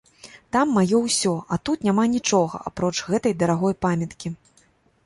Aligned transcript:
Там 0.55 0.71
маё 0.77 1.01
ўсё, 1.01 1.33
а 1.55 1.59
тут 1.69 1.85
няма 1.89 2.07
нічога, 2.17 2.55
апроч 2.71 2.95
гэтай 3.13 3.33
дарагой 3.45 3.73
памяткі. 3.89 4.39